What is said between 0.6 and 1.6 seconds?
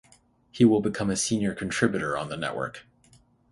will become a senior